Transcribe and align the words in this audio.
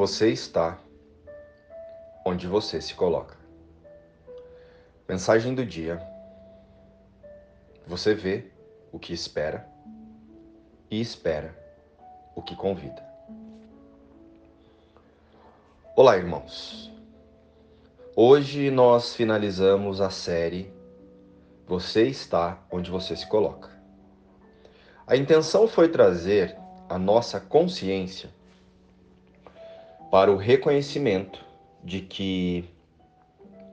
Você 0.00 0.30
está 0.30 0.78
onde 2.24 2.46
você 2.46 2.80
se 2.80 2.94
coloca. 2.94 3.36
Mensagem 5.06 5.54
do 5.54 5.66
dia. 5.66 6.00
Você 7.86 8.14
vê 8.14 8.50
o 8.90 8.98
que 8.98 9.12
espera 9.12 9.68
e 10.90 10.98
espera 11.02 11.54
o 12.34 12.40
que 12.40 12.56
convida. 12.56 13.04
Olá, 15.94 16.16
irmãos. 16.16 16.90
Hoje 18.16 18.70
nós 18.70 19.14
finalizamos 19.14 20.00
a 20.00 20.08
série 20.08 20.72
Você 21.66 22.04
está 22.04 22.58
onde 22.72 22.90
você 22.90 23.14
se 23.14 23.28
coloca. 23.28 23.68
A 25.06 25.14
intenção 25.14 25.68
foi 25.68 25.90
trazer 25.90 26.56
a 26.88 26.98
nossa 26.98 27.38
consciência 27.38 28.39
para 30.10 30.30
o 30.32 30.36
reconhecimento 30.36 31.44
de 31.84 32.00
que 32.00 32.68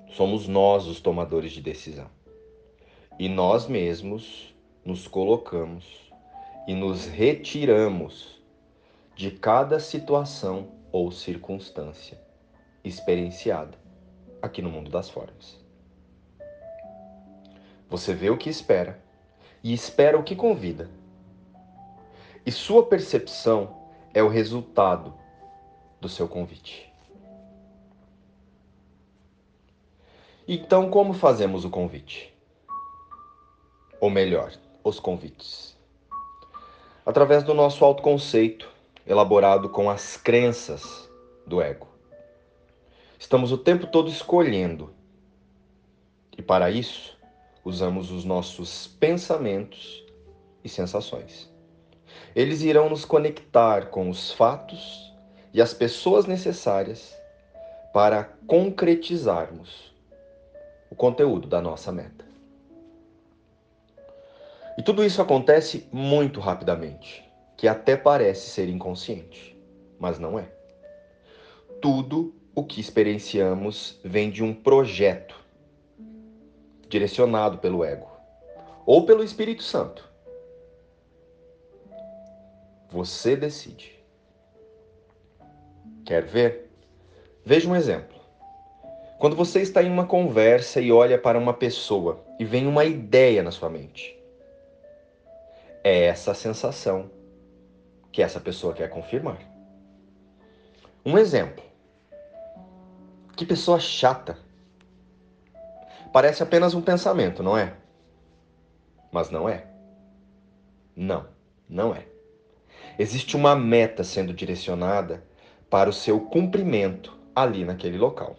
somos 0.10 0.48
nós 0.48 0.86
os 0.86 1.02
tomadores 1.02 1.52
de 1.52 1.62
decisão. 1.62 2.08
E 3.18 3.28
nós 3.28 3.68
mesmos 3.68 4.56
nos 4.86 5.08
colocamos 5.08 6.12
e 6.68 6.76
nos 6.76 7.08
retiramos 7.08 8.40
de 9.16 9.32
cada 9.32 9.80
situação 9.80 10.68
ou 10.92 11.12
circunstância 11.12 12.20
experienciada 12.84 13.76
aqui 14.40 14.62
no 14.62 14.70
mundo 14.70 14.92
das 14.92 15.10
formas. 15.10 15.60
Você 17.90 18.14
vê 18.14 18.30
o 18.30 18.38
que 18.38 18.50
espera 18.50 19.02
e 19.64 19.74
espera 19.74 20.20
o 20.20 20.24
que 20.24 20.36
convida. 20.36 20.88
E 22.46 22.52
sua 22.52 22.86
percepção 22.86 23.76
é 24.14 24.22
o 24.22 24.28
resultado 24.28 25.14
do 26.00 26.08
seu 26.08 26.28
convite. 26.28 26.92
Então, 30.48 30.90
como 30.90 31.14
fazemos 31.14 31.66
o 31.66 31.70
convite? 31.70 32.34
Ou 34.00 34.10
melhor, 34.10 34.54
os 34.84 35.00
convites? 35.00 35.76
Através 37.06 37.44
do 37.44 37.54
nosso 37.54 37.84
autoconceito, 37.84 38.70
elaborado 39.06 39.70
com 39.70 39.90
as 39.90 40.16
crenças 40.16 41.10
do 41.46 41.62
ego. 41.62 41.88
Estamos 43.20 43.52
o 43.52 43.58
tempo 43.58 43.88
todo 43.88 44.10
escolhendo. 44.10 44.94
E 46.38 46.42
para 46.42 46.70
isso, 46.70 47.18
usamos 47.66 48.12
os 48.12 48.24
nossos 48.24 48.88
pensamentos 48.88 50.06
e 50.64 50.70
sensações. 50.70 51.52
Eles 52.36 52.62
irão 52.62 52.90
nos 52.90 53.04
conectar 53.04 53.88
com 53.88 54.10
os 54.10 54.32
fatos 54.32 55.14
e 55.54 55.62
as 55.62 55.74
pessoas 55.74 56.26
necessárias 56.26 57.16
para 57.94 58.26
concretizarmos 58.46 59.94
o 60.90 60.96
conteúdo 60.96 61.48
da 61.48 61.62
nossa 61.62 61.92
meta. 61.92 62.26
E 64.78 64.84
tudo 64.84 65.04
isso 65.04 65.22
acontece 65.22 65.88
muito 65.92 66.40
rapidamente, 66.40 67.28
que 67.58 67.68
até 67.68 67.98
parece 67.98 68.52
ser 68.52 68.70
inconsciente, 68.70 69.58
mas 70.00 70.20
não 70.20 70.38
é. 70.38 70.52
Tudo 71.82 72.36
o 72.54 72.64
que 72.64 72.80
experienciamos 72.80 74.00
vem 74.04 74.30
de 74.30 74.44
um 74.44 74.54
projeto 74.54 75.36
direcionado 76.88 77.58
pelo 77.58 77.84
ego 77.84 78.10
ou 78.86 79.06
pelo 79.06 79.24
Espírito 79.24 79.64
Santo. 79.64 80.08
Você 82.90 83.36
decide. 83.36 83.97
Quer 86.08 86.24
ver? 86.24 86.72
Veja 87.46 87.70
um 87.70 87.76
exemplo. 87.76 88.18
Quando 89.20 89.36
você 89.36 89.62
está 89.62 89.84
em 89.84 89.92
uma 89.92 90.08
conversa 90.08 90.80
e 90.80 90.90
olha 90.90 91.18
para 91.18 91.38
uma 91.38 91.54
pessoa 91.54 92.24
e 92.40 92.46
vem 92.46 92.66
uma 92.66 92.86
ideia 92.86 93.44
na 93.44 93.52
sua 93.52 93.70
mente, 93.70 94.18
é 95.84 96.06
essa 96.06 96.34
sensação 96.34 97.12
que 98.10 98.24
essa 98.24 98.40
pessoa 98.40 98.74
quer 98.74 98.90
confirmar. 98.90 99.38
Um 101.06 101.18
exemplo. 101.18 101.62
Que 103.36 103.46
pessoa 103.46 103.78
chata. 103.78 104.38
Parece 106.14 106.42
apenas 106.42 106.74
um 106.74 106.82
pensamento, 106.82 107.44
não 107.44 107.58
é? 107.58 107.74
Mas 109.12 109.30
não 109.30 109.50
é. 109.50 109.68
Não, 110.96 111.28
não 111.68 111.94
é. 111.94 112.06
Existe 112.98 113.36
uma 113.36 113.58
meta 113.58 114.06
sendo 114.06 114.34
direcionada 114.34 115.27
para 115.70 115.90
o 115.90 115.94
seu 115.94 116.20
cumprimento 116.20 117.18
ali 117.36 117.64
naquele 117.64 117.98
local. 117.98 118.38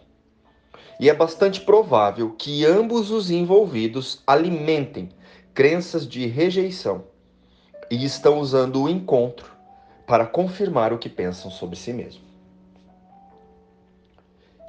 E 0.99 1.09
é 1.09 1.13
bastante 1.13 1.61
provável 1.61 2.31
que 2.31 2.65
ambos 2.65 3.11
os 3.11 3.31
envolvidos 3.31 4.21
alimentem 4.27 5.09
crenças 5.53 6.07
de 6.07 6.25
rejeição 6.25 7.05
e 7.89 8.03
estão 8.03 8.39
usando 8.39 8.83
o 8.83 8.89
encontro 8.89 9.51
para 10.05 10.25
confirmar 10.25 10.91
o 10.91 10.97
que 10.97 11.07
pensam 11.07 11.49
sobre 11.49 11.75
si 11.75 11.93
mesmo. 11.93 12.21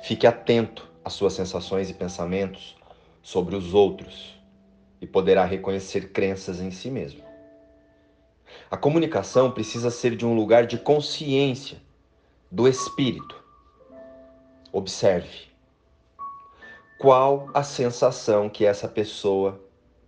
Fique 0.02 0.26
atento 0.26 0.88
às 1.04 1.12
suas 1.12 1.32
sensações 1.32 1.90
e 1.90 1.94
pensamentos 1.94 2.76
sobre 3.22 3.56
os 3.56 3.74
outros 3.74 4.38
e 5.00 5.06
poderá 5.06 5.44
reconhecer 5.44 6.12
crenças 6.12 6.60
em 6.60 6.70
si 6.70 6.90
mesmo. 6.90 7.22
A 8.70 8.76
comunicação 8.76 9.50
precisa 9.50 9.90
ser 9.90 10.16
de 10.16 10.24
um 10.24 10.34
lugar 10.34 10.66
de 10.66 10.78
consciência 10.78 11.78
do 12.50 12.66
espírito. 12.66 13.36
Observe 14.72 15.48
qual 16.98 17.48
a 17.54 17.62
sensação 17.62 18.48
que 18.48 18.64
essa 18.64 18.88
pessoa 18.88 19.60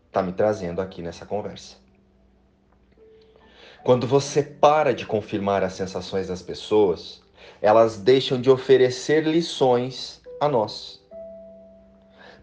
está 0.06 0.22
me 0.22 0.32
trazendo 0.32 0.80
aqui 0.80 1.00
nessa 1.00 1.25
conversa. 1.25 1.76
Quando 3.82 4.06
você 4.06 4.42
para 4.42 4.94
de 4.94 5.06
confirmar 5.06 5.64
as 5.64 5.72
sensações 5.72 6.28
das 6.28 6.42
pessoas, 6.42 7.22
elas 7.60 7.97
deixam 7.97 8.41
de 8.41 8.50
oferecer 8.50 9.24
lições 9.24 10.20
a 10.41 10.48
nós. 10.48 11.03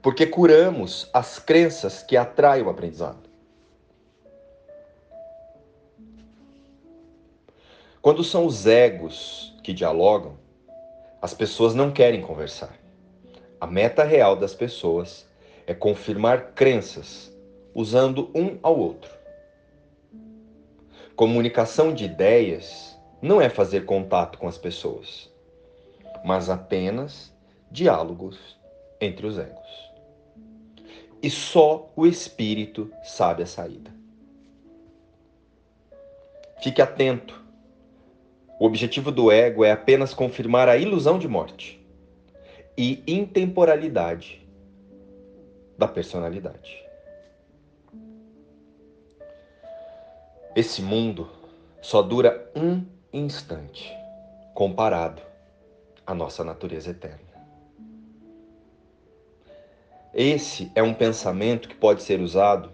Porque 0.01 0.25
curamos 0.25 1.09
as 1.13 1.39
crenças 1.39 2.01
que 2.03 2.17
atraem 2.17 2.63
o 2.63 2.69
aprendizado. 2.69 3.29
Quando 8.01 8.23
são 8.23 8.45
os 8.45 8.65
egos 8.65 9.53
que 9.61 9.73
dialogam, 9.73 10.37
as 11.21 11.33
pessoas 11.33 11.75
não 11.75 11.91
querem 11.91 12.21
conversar. 12.21 12.73
A 13.59 13.67
meta 13.67 14.03
real 14.03 14.35
das 14.35 14.53
pessoas 14.53 15.27
é 15.67 15.73
confirmar 15.73 16.53
crenças 16.53 17.31
usando 17.73 18.31
um 18.33 18.57
ao 18.63 18.77
outro. 18.77 19.11
Comunicação 21.15 21.93
de 21.93 22.05
ideias 22.05 22.97
não 23.21 23.41
é 23.41 23.49
fazer 23.49 23.85
contato 23.85 24.37
com 24.37 24.47
as 24.47 24.57
pessoas, 24.57 25.29
mas 26.23 26.49
apenas 26.49 27.33
diálogos 27.69 28.57
entre 29.01 29.27
os 29.27 29.37
egos. 29.37 29.91
E 31.21 31.29
só 31.29 31.91
o 31.95 32.07
espírito 32.07 32.89
sabe 33.03 33.43
a 33.43 33.45
saída. 33.45 33.91
Fique 36.61 36.81
atento 36.81 37.48
o 38.59 38.65
objetivo 38.65 39.09
do 39.09 39.31
ego 39.31 39.63
é 39.63 39.71
apenas 39.71 40.13
confirmar 40.13 40.67
a 40.67 40.75
ilusão 40.75 41.17
de 41.17 41.29
morte 41.29 41.79
e 42.77 43.01
intemporalidade 43.07 44.45
da 45.77 45.87
personalidade. 45.87 46.77
Esse 50.53 50.81
mundo 50.81 51.29
só 51.81 52.01
dura 52.01 52.51
um 52.53 52.83
instante 53.13 53.89
comparado 54.53 55.21
à 56.05 56.13
nossa 56.13 56.43
natureza 56.43 56.91
eterna. 56.91 57.29
Esse 60.13 60.69
é 60.75 60.83
um 60.83 60.93
pensamento 60.93 61.69
que 61.69 61.75
pode 61.75 62.01
ser 62.01 62.19
usado 62.19 62.73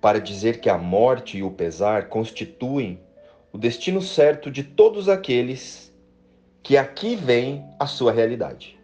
para 0.00 0.20
dizer 0.20 0.60
que 0.60 0.68
a 0.68 0.76
morte 0.76 1.38
e 1.38 1.42
o 1.42 1.52
pesar 1.52 2.08
constituem 2.08 3.00
o 3.58 3.60
destino 3.60 4.00
certo 4.00 4.52
de 4.52 4.62
todos 4.62 5.08
aqueles 5.08 5.92
que 6.62 6.76
aqui 6.76 7.16
veem 7.16 7.68
a 7.76 7.88
sua 7.88 8.12
realidade. 8.12 8.78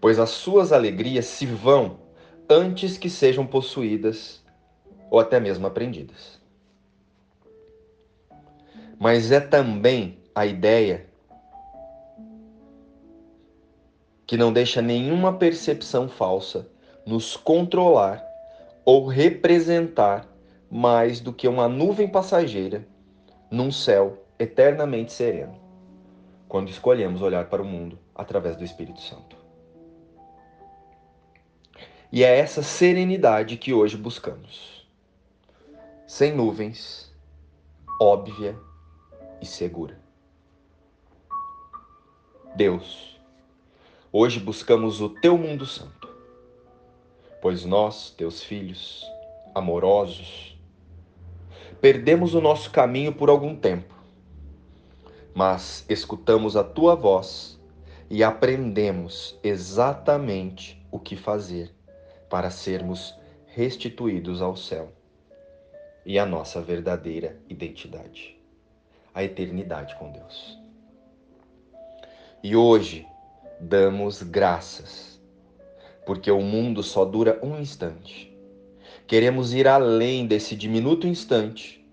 Pois 0.00 0.18
as 0.18 0.30
suas 0.30 0.72
alegrias 0.72 1.26
se 1.26 1.44
vão 1.44 1.98
antes 2.48 2.96
que 2.96 3.10
sejam 3.10 3.46
possuídas 3.46 4.42
ou 5.10 5.20
até 5.20 5.38
mesmo 5.38 5.66
aprendidas. 5.66 6.40
Mas 8.98 9.30
é 9.30 9.40
também 9.40 10.20
a 10.34 10.46
ideia 10.46 11.04
que 14.26 14.38
não 14.38 14.50
deixa 14.50 14.80
nenhuma 14.80 15.34
percepção 15.34 16.08
falsa 16.08 16.66
nos 17.04 17.36
controlar 17.36 18.24
ou 18.86 19.06
representar 19.06 20.31
mais 20.74 21.20
do 21.20 21.34
que 21.34 21.46
uma 21.46 21.68
nuvem 21.68 22.08
passageira 22.08 22.88
num 23.50 23.70
céu 23.70 24.24
eternamente 24.38 25.12
sereno, 25.12 25.60
quando 26.48 26.70
escolhemos 26.70 27.20
olhar 27.20 27.50
para 27.50 27.60
o 27.60 27.64
mundo 27.64 27.98
através 28.14 28.56
do 28.56 28.64
Espírito 28.64 29.02
Santo. 29.02 29.36
E 32.10 32.24
é 32.24 32.38
essa 32.38 32.62
serenidade 32.62 33.58
que 33.58 33.74
hoje 33.74 33.98
buscamos. 33.98 34.88
Sem 36.06 36.34
nuvens, 36.34 37.14
óbvia 38.00 38.58
e 39.42 39.46
segura. 39.46 40.00
Deus, 42.56 43.20
hoje 44.10 44.40
buscamos 44.40 45.02
o 45.02 45.10
teu 45.10 45.36
mundo 45.36 45.66
santo, 45.66 46.08
pois 47.42 47.62
nós, 47.62 48.10
teus 48.10 48.42
filhos, 48.42 49.06
amorosos, 49.54 50.52
perdemos 51.82 52.32
o 52.32 52.40
nosso 52.40 52.70
caminho 52.70 53.12
por 53.12 53.28
algum 53.28 53.56
tempo, 53.56 53.92
mas 55.34 55.84
escutamos 55.88 56.56
a 56.56 56.62
tua 56.62 56.94
voz 56.94 57.60
e 58.08 58.22
aprendemos 58.22 59.36
exatamente 59.42 60.80
o 60.92 61.00
que 61.00 61.16
fazer 61.16 61.74
para 62.30 62.50
sermos 62.50 63.12
restituídos 63.46 64.40
ao 64.40 64.56
céu 64.56 64.92
e 66.06 66.20
à 66.20 66.24
nossa 66.24 66.60
verdadeira 66.60 67.36
identidade, 67.48 68.40
a 69.12 69.24
eternidade 69.24 69.96
com 69.96 70.12
Deus. 70.12 70.56
E 72.44 72.54
hoje 72.54 73.04
damos 73.58 74.22
graças, 74.22 75.20
porque 76.06 76.30
o 76.30 76.40
mundo 76.42 76.80
só 76.80 77.04
dura 77.04 77.40
um 77.42 77.58
instante. 77.58 78.31
Queremos 79.06 79.52
ir 79.52 79.68
além 79.68 80.26
desse 80.26 80.56
diminuto 80.56 81.06
instante 81.06 81.84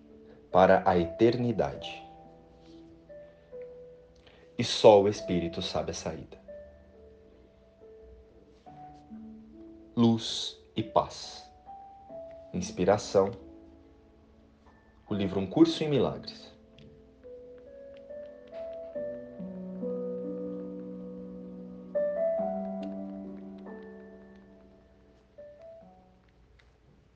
para 0.51 0.83
a 0.85 0.97
eternidade. 0.97 2.03
E 4.57 4.63
só 4.63 5.01
o 5.01 5.07
Espírito 5.07 5.61
sabe 5.61 5.91
a 5.91 5.93
saída. 5.93 6.39
luz 9.99 10.57
e 10.77 10.81
paz. 10.81 11.45
Inspiração. 12.53 13.31
O 15.09 15.13
livro 15.13 15.41
Um 15.41 15.45
Curso 15.45 15.83
em 15.83 15.89
Milagres. 15.89 16.49